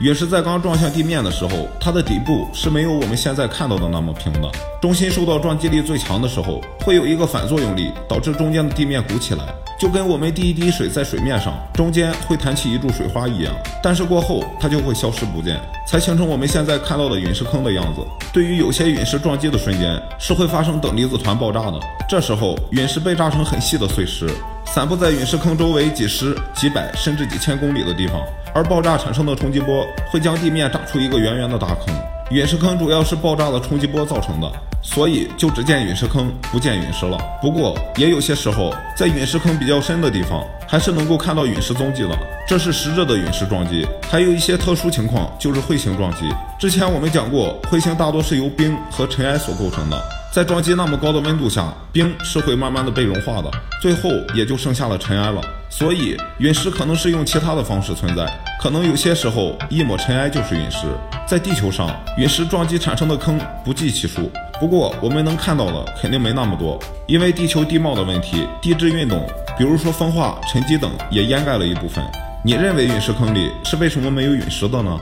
[0.00, 4.50] 陨石在刚撞向地面的时候，它的底部是没有我们现在看到的那么平的。
[4.80, 9.44] 中心受到撞击力最强的时候，会有一个反作用力，导致中间的地面鼓起来，
[9.78, 13.54] 就跟我们滴一滴水在水面上，中间会弹起一柱水花一样。
[13.82, 18.00] 但是过后它就会消失不见，才形成我们现在看到的陨石坑的样子。
[18.32, 21.78] 对于有些陨石撞击的瞬间，是会发生等离子团爆炸的。
[22.08, 24.30] 这时候陨石被炸成很细的碎石，
[24.72, 28.22] 散布在陨石坑周围几十、几百甚至几千公里的地方。
[28.54, 31.86] 而爆炸产生的冲击波会将地面炸出一个圆圆的大坑。
[32.30, 34.48] 陨石坑主要是爆炸的冲击波造成的，
[34.80, 37.18] 所以就只见陨石坑，不见陨石了。
[37.42, 42.16] 不过也有些时候，在陨石坑比较深的地方，还是能够看到陨石踪迹的，
[42.46, 43.84] 这是实质的陨石撞击。
[44.08, 46.32] 还有一些特殊情况，就是彗星撞击。
[46.60, 50.00] 之前我们讲过，彗星大多是由冰和尘埃所构成的。
[50.32, 53.50] 在撞击那么高的温度下，冰是会慢慢的被融化的，
[53.82, 55.42] 最后也就剩下了尘埃了。
[55.68, 58.24] 所以陨石可能是用其他的方式存在，
[58.62, 60.86] 可能有些时候一抹尘埃就是陨石。
[61.26, 72.04] 在地球上，陨石撞击产生的坑不计其数，不过我们能看到的肯定没那么多，因为地球地貌的问题、地质运动，比如说风化、沉积等，也掩盖了一部分。
[72.44, 75.00] 你认为陨石坑里是为什么没有陨石的呢？